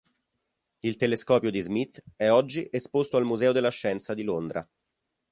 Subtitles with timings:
[0.81, 4.67] Il telescopio di Smyth è oggi esposto al Museo della Scienza di Londra.